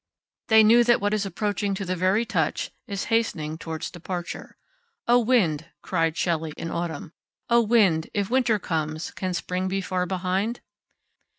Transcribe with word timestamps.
They 0.47 0.63
knew 0.63 0.83
that 0.85 0.99
what 0.99 1.13
is 1.13 1.27
approaching 1.27 1.75
to 1.75 1.85
the 1.85 1.95
very 1.95 2.25
touch 2.25 2.71
is 2.87 3.03
hastening 3.13 3.59
towards 3.59 3.91
departure. 3.91 4.57
'O 5.07 5.19
wind,' 5.19 5.67
cried 5.83 6.17
Shelley, 6.17 6.53
in 6.57 6.71
autumn, 6.71 7.13
'O 7.51 7.61
wind, 7.61 8.09
If 8.11 8.27
winter 8.31 8.57
comes, 8.57 9.11
can 9.11 9.35
spring 9.35 9.67
be 9.67 9.79
far 9.79 10.07
behind?' 10.07 10.59